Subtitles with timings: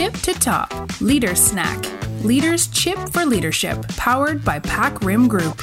[0.00, 0.68] tip to top
[1.02, 1.78] Leader Snack
[2.30, 5.56] leaders tip for leadership powered by PacRim Group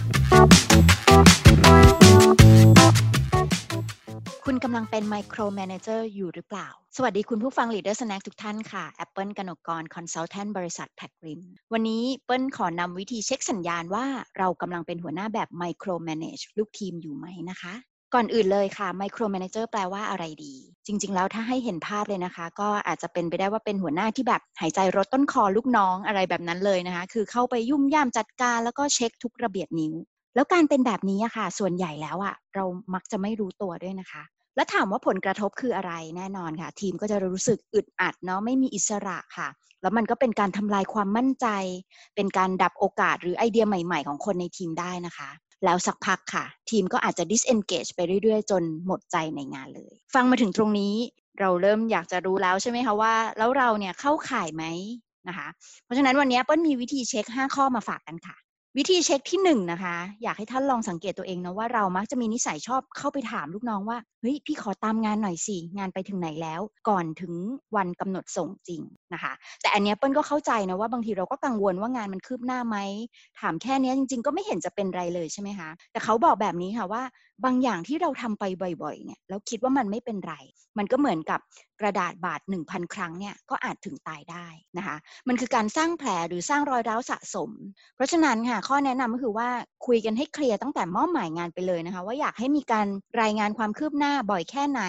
[4.45, 11.41] คุณกำลังเป็น micromanager อยู่หรือเปล่า สวัสดีคุณผู้ฟัง Leader Snack ทุกท่านค่ะ เปิ้ล กนกกร Consultant บริษัท PacRim
[11.73, 14.05] วันนี้เปิ้ลขอนำวิธีเช็คสัญญาณว่า
[14.37, 17.73] เรากำลังเป็นหัวหน้าแบบ micromanage ลูกทีมอยู่ไหมนะคะ
[18.13, 20.53] ก่อนอื่นเลยค่ะ micromanager แปลว่าอะไรดี
[20.85, 29.93] จริง ๆ แล้วถ้าให้เห็นภาพเลยนะคะ ก็อาจจะเป็นไปได้ว่าเป็นหัวหน้าที่แบบหายใจรถต้นคอลูกน้องอะไรแบบนั้นเลยนะคะ คือเข้าไปยุ่มย่ามจัดการแล้วก็เช็คทุกระเบียดนิ้ว
[30.35, 34.23] แล้วการเป็นแบบนี้อะค่ะ ส่วนใหญ่แล้วอะเรามักจะไม่รู้ตัวด้วยนะคะ
[34.55, 39.47] แล้วถามว่าผลกระทบคืออะไรแน่นอนค่ะ ทีมก็จะรู้สึกอึดอัดเนาะไม่มีอิสระค่ะ
[39.81, 41.47] แล้วมันก็เป็นการทำลายความมั่นใจ
[42.15, 45.29] เป็นการดับโอกาสหรือไอเดียใหม่ ๆ ของคนในทีมได้นะคะ
[45.65, 50.95] แล้วสักพักค่ะ ทีมก็อาจจะ disengage ไปเรื่อยๆ จนหมดใจในงานเลย ฟังมาถึงตรงนี้
[51.39, 54.63] เราเริ่มอยากจะรู้แล้วใช่ไหมคะว่า แล้วเราเนี่ยเข้าข่ายไหม
[55.27, 55.47] นะคะ
[55.83, 58.37] เพราะฉะนั้นวันนี้เปิ้ลมีวิธีเช็ค 5 ข้อมาฝากกันค่ะ
[58.77, 67.33] วิธีเช็คที่หนึ่งนะคะ อยากให้ท่านลองสังเกตตัวเองนะว่าเรามักจะมีนิสัยชอบเข้าไปถามลูกน้องว่าเฮ้ยพี่ขอตามงานหน่อยสิงานไปถึงไหนแล้ว ก่อนถึง
[67.75, 68.81] วันกำหนดส่งจริง
[69.13, 72.77] นะคะ แต่อันนี้เปิ้ลก็เข้าใจนะว่าบางทีเราก็กังวลว่างานมันคืบหน้าไหม
[73.39, 77.03] ถามแค่นี้จริง ๆ ก็ไม่เห็นจะเป็นไรเลยใช่ไหมคะแต่เขาบอกแบบนี้ค่ะว่า
[77.45, 78.43] บางอย่างที่เราทำไป
[78.83, 80.35] บ่อยๆเนี่ยแล้วคิดว่ามันไม่เป็นไร
[80.77, 81.39] มันก็เหมือนกับ
[81.81, 84.47] กระดาษบาด 1,000 ครั้งเนี่ยก็อาจถึงตายได้
[84.77, 84.95] นะคะ
[85.27, 87.51] มันคือการสร้างแผลหรือสร้างรอยร้าวสะสม
[87.95, 89.49] เพราะฉะนั้นค่ะข้อแนะนำก็คือว่า
[89.87, 92.87] คุยกันให้เคลียร์ตั้งแต่มอบหมายงานไปเลยนะคะ ว่าอยากให้มีการ
[93.21, 94.83] รายงานความคืบหน้าบ่อยแค่ไหน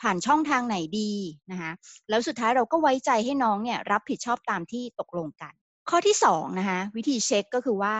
[0.00, 1.12] ผ่านช่องทางไหนดี
[1.50, 1.70] นะคะ
[2.08, 5.54] แล้วสุดท้ายเราก็ไว้ใจให้น้องเนี่ยรับผิดชอบตามที่ตกลงกัน
[5.90, 7.96] ข้อที่สองนะคะวิธีเช็คก็คือว่า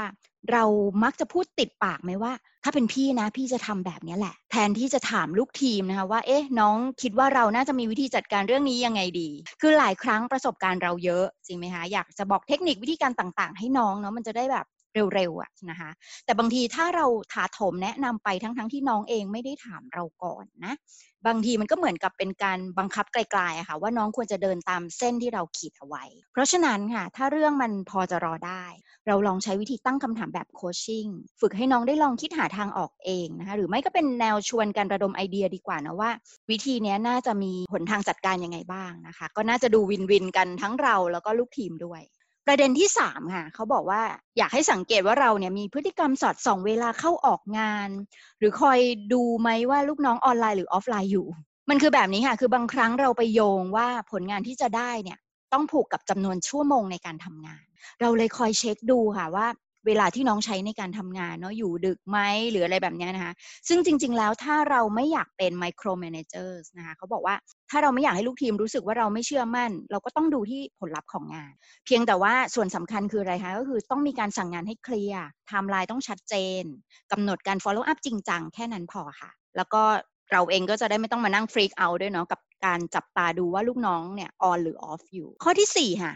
[0.52, 0.64] เรา
[1.04, 2.32] มักจะพูดติดปากไหมว่า
[2.64, 9.28] ถ้าเป็นพี่นะพี่จะทำแบบนี้แหละ แทนที่จะถามลูกทีมนะคะว่าเอ๊ะน้องคิดว่าเราน่าจะมีวิธีจัดการเรื่องนี้ยังไงดี
[9.60, 14.66] คือหลายครั้งประสบการณ์เราเยอะจริงไหมคะอยากจะบอกเทคนิควิธีการต่างๆ ให้น้องเนาะมันจะได้แบบ
[15.14, 15.90] เร็วๆอะนะคะ
[16.24, 20.74] แต่บางทีถ้าเราถาโถมแนะนำไปทั้งๆทที่น้องเองไม่ได้ถามเราก่อนนะ
[21.26, 28.64] บางทีมันก็เหมือนกับเป็นการบังคับไกลๆอะค่ะว่าน้องควรจะเดินตามเส้นที่เราขีดเอาไว้ เพราะฉะนั้นค่ะถ้าเรื่องมันพอจะรอได้
[29.06, 31.06] เราลองใช้วิธีตั้งคำถามแบบ coaching
[31.40, 36.10] ฝึกให้น้องได้ลองคิดหาทางออกเองนะคะหรือไม่ก็เป็นแนวชวนการระดมไอเดียดีกว่านะว่า
[36.50, 42.02] วิธีนี้น่าจะมีหนทางจัดการยังไงบ้างนะคะ ก็น่าจะดู win-win กันทั้งเราแล้วก็ลูกทีมด้วย
[42.46, 44.02] ประเด็นที่สามค่ะเขาบอกว่า
[44.38, 47.88] อยากให้สังเกตว่าเราเนี่ยมีพฤติกรรมสอดส่องเวลาเข้าออกงาน
[48.38, 48.78] หรือคอย
[49.12, 51.26] ดูไหมว่าลูกน้องออนไลน์หรือออฟไลน์อยู่
[51.70, 55.18] มันคือแบบนี้ค่ะ คือบางครั้งเราไปโยงว่าผลงานที่จะได้เนี่ย
[55.52, 57.64] ต้องผูกกับจำนวนชั่วโมงในการทำงาน
[58.00, 59.46] เราเลยคอยเช็คดูค่ะว่า
[59.86, 62.18] เวลาที่น้องใช้ในการทำงานเนาะอยู่ดึกไหม
[62.50, 63.34] หรืออะไรแบบนี้นะคะ
[63.68, 67.34] ซึ่งจริง ๆ แล้วถ้าเราไม่อยากเป็น micromanager นะคะเขาบอกว่า
[67.70, 71.52] ถ้าเราไม่อยากให้ลูกทีมรู้สึกว่าเราไม่เชื่อมั่น เราก็ต้องดูที่ผลลัพธ์ของงาน
[71.86, 76.62] เพียงแต่ว่าส่วนสำคัญคืออะไรคะก็คือต้องมีการสั่งงานให้เคลียร์ไทม์ไลน์ต้องชัดเจน
[77.12, 79.82] กำหนดการ follow up จริงจังแค่นั้นพอค่ะ แล้วก็
[80.32, 86.14] เราเองก็จะได้ไม่ต้องมานั่ง freak out ด้วยเนาะกับการจับตาดูว่าลูกน้องเนี่ย on หรือ off อยู่ ข้อที่4ค่ะ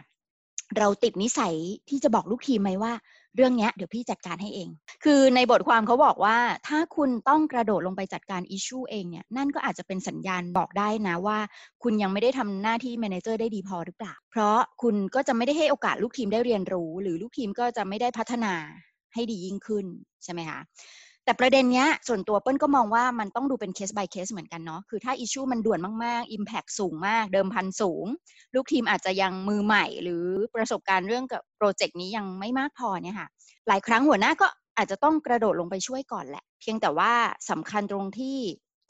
[0.78, 1.54] เราติดนิสัย
[1.88, 2.92] ที่จะบอกลูกทีมไหมว่า
[3.38, 4.68] เรื่องนี้เดี๋ยวพี่จัดการให้เอง
[5.04, 6.38] คือในบทความเขาบอกว่า
[6.68, 11.38] ถ้าคุณต้องกระโดดลงไปจัดการ issue เองเนี่ยนั่นก็อาจจะเป็นสัญญาณบอกได้นะว่า
[11.82, 18.54] คุณยังไม่ได้ทำหน้าที่ manager ได้ดีพอหรือเปล่า เพราะคุณก็จะไม่ได้ให้โอกาสลูกทีมได้เรียนรู้ หรือลูกทีมก็จะไม่ได้พัฒนา
[19.14, 19.86] ให้ดียิ่งขึ้น
[20.24, 20.60] ใช่ไหมคะ
[21.28, 28.06] แต่ประเด็นเนี้ยส่วนตัวเปิ้ลก็มองว่ามันต้องดูเป็นเคส by เคสเหมือนกันเนาะคือถ้า issue มันด่วนมากๆ Impact สูงมาก เดิมพันสูง
[28.54, 30.24] ลูกทีมอาจจะยังมือใหม่ หรือ
[30.54, 33.28] ประสบการณ์เรื่องกับโปรเจกต์นี้ยังไม่มากพอเนี่ยค่ะ
[33.68, 34.46] หลายครั้งหัวหน้าก็
[34.76, 37.12] อาจจะต้องกระโดดลงไปช่วยก่อนแหละ เพียงแต่ว่า
[37.50, 38.38] สำคัญตรงที่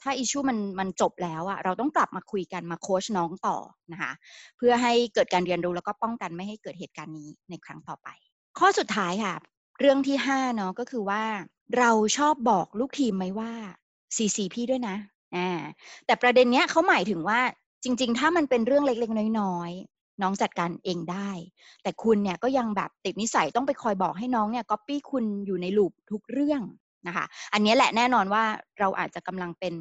[0.01, 3.57] ถ้า issue มันมันจบแล้วอะเราต้องกลับมาคุยกันมาโค้ชน้องต่อ
[3.91, 4.11] นะคะ
[4.57, 8.07] เพื่อให้เกิดการเรียนรู้แล้วก็ป้องกันไม่ให้เกิดเหตุการณ์นี้ในครั้งต่อไป
[8.59, 9.35] ข้อสุดท้ายค่ะ
[9.79, 11.23] เรื่องที่5เนาะก็คือว่า
[11.77, 13.51] เราชอบบอกลูกทีมไหมว่า
[14.15, 14.95] CC พี่ด้วยนะ
[15.35, 15.49] อ่า
[16.05, 17.39] แต่ประเด็นเนี้ยเขาหมายถึงว่า
[17.83, 21.29] จริง ๆ ถ้ามันเป็นเรื่องเล็กๆ น้อยๆ น้องจัดการเองได้
[21.83, 26.61] แต่คุณเนี่ยก็ยังแบบติดนิสัยต้องไปคอยบอกให้น้องเนี่ยก๊อปปี้คุณอยู่ใน loop ทุกเรื่อง
[27.07, 28.43] นะคะ อันนี้แหละแน่นอนว่า
[28.79, 29.73] เราอาจจะกำลังเป็น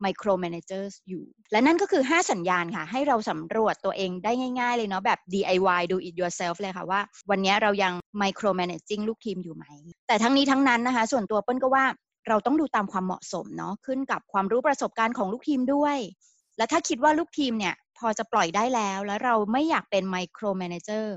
[0.00, 7.00] micromanager อยู่ และนั่นก็คือ 5 สัญญาณค่ะ ให้เราสำรวจตัวเองได้ง่าย ๆ เลยเนาะแบบ DIY do it yourself เลยค่ะว่า
[7.30, 9.64] วันนี้เรายัง micromanaging ลูกทีมอยู่ไหม
[10.08, 11.84] แต่ทั้งนี้ทั้งนั้นนะคะ ส่วนตัวเปิ้ลก็ว่า
[12.28, 15.96] เราต้องดูตามความเหมาะสมเนาะขึ้นกับความรู้ประสบการณ์ของลูกทีมด้วย
[16.56, 21.14] และถ้าคิดว่าลูกทีมเนี่ยพอจะปล่อยได้แล้ว แล้วเราไม่อยากเป็น micromanager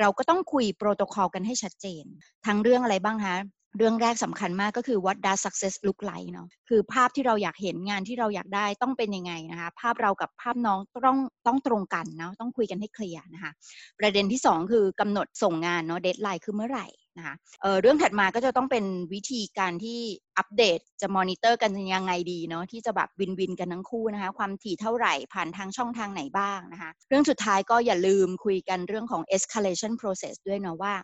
[0.00, 2.04] เราก็ต้องคุยโปรโตคอลกันให้ชัดเจน
[2.46, 3.34] ทั้งเรื่องอะไรบ้างคะ
[3.76, 13.52] เรื่องแรกสำคัญมากก็คือ what does success look like เนาะคือภาพที่เราอยากเห็นงานที่เราอยากได้ต้องเป็นยังไงนะคะ ภาพเรากับภาพน้องต้องต้องตรงกันเนาะต้องคุยกันให้เคลียร์นะคะ
[14.00, 16.86] ประเด็นที่ 2 คือกำหนดส่งงานเนาะ deadline คือเมื่อไหร่
[17.18, 18.84] นะคะเรื่องถัดมาก็จะต้องเป็น
[19.14, 20.00] วิธีการที่
[20.38, 30.94] อัปเดตจะมอนิเตอร์กันยังไงดีเนาะที่จะแบบ win-win กันทั้งคู่นะคะ ความถี่เท่าไหร่ผ่านทางช่องทางไหนบ้างนะคะ เรื่องสุดท้ายก็อย่าลืมคุยกันเรื่องของ escalation process ด้วยเนาะว่า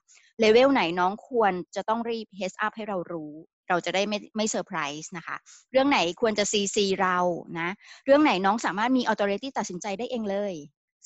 [0.41, 3.33] เลเวลไหนน้องควรจะต้องรีบ heads up ให้เรารู้
[3.69, 5.37] เราจะได้ไม่ไม่เซอร์ไพรส์นะคะ
[5.73, 7.19] เรื่องไหนควรจะ CC เรา
[7.59, 7.69] นะ
[8.05, 10.55] เรื่องไหนน้องสามารถมี authority ตัดสินใจได้เองเลย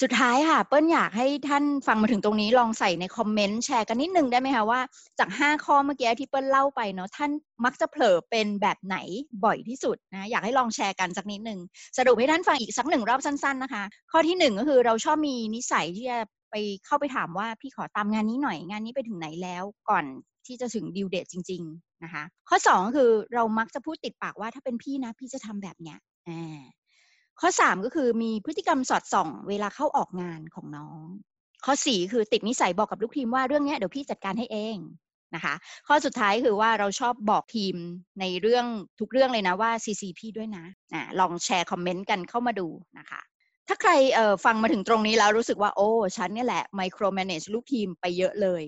[0.03, 4.81] สุดท้ายค่ะ เปิ้ลอยากให้ท่านฟังมาถึงตรงนี้ลองใส่ในคอมเมนต์แชร์กันนิดนึงได้ไหมคะว่า
[5.19, 7.31] จาก 5 ข้อเมื่อกี้ที่เปิ้ลเล่าไปเนาะท่าน
[7.65, 8.97] มักจะเผลอเป็นแบบไหน
[9.45, 11.59] บ่อยที่สุดนะอยากให้ลองแชร์กันสักนิดหนึ่ง
[11.97, 16.19] สรุปให้ท่านฟังอีกสักหนึ่งรอบสั้นๆนะคะ ข้อที่ 1 ก็คือเราชอบมีนิสัยที่จะ
[16.51, 16.55] ไป
[16.87, 20.05] เข้าไปถามว่าพี่ขอตามงานนี้หน่อยงานนี้ไปถึงไหนแล้วก่อน
[20.47, 25.99] ที่จะถึงดิวเดตจริง ๆนะคะ ข้อ2คือเรามักจะพูดติดปากว่าถ้าเป็นพี่นะพี่จะทำแบบเนี้ย
[26.29, 26.61] อ่า
[27.41, 31.01] ข้อ3ก็คือมีพฤติกรรมสอดส่อง เวลาเข้าออกงานของน้อง
[31.65, 34.77] ข้อ4คือติดนิสัยบอกกับลูกทีมว่าเรื่องนี้เดี๋ยวพี่จัดการให้เอง
[35.35, 35.55] นะคะ
[35.89, 37.75] ข้อสุดท้ายคือว่าเราชอบบอกทีม
[38.21, 38.67] ในเรื่อง
[39.01, 42.69] ทุกเรื่องเลยนะว่า CC พี่ด้วยนะนะลองแชร์คอมเมนต์กันเข้ามาดู
[42.99, 43.21] นะคะ
[43.69, 43.93] ถ้าใคร
[44.45, 48.63] ฟังมาถึงตรงนี้แล้วรู้สึกว่าโอ้ฉันนี่แหละไมโครแมネจลูกทีมไปเยอะเลย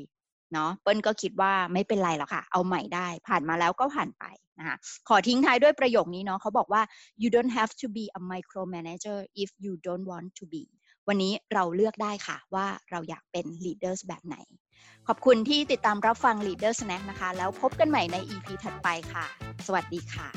[0.53, 4.25] เนาะเปิ้ลก็คิดว่าไม่เป็นไรหรอกค่ะ เอาใหม่ได้ผ่านมาแล้วก็ผ่านไป
[4.59, 4.77] นะคะ
[5.09, 6.83] ขอทิ้งท้ายด้วยประโยคนี้เนาะเขาบอกว่า
[7.23, 10.65] you don't have to be a micromanager if you don't want to be
[11.09, 14.37] วันนี้เราเลือกได้ค่ะว่าเราอยากเป็น leaders แบบไหน
[15.09, 19.27] ขอบคุณที่ติดตามรับฟัง Leader Snack นะคะ แล้วพบกันใหม่ใน EP ถัดไปค่ะ
[19.67, 20.29] สวัสดีค่ะ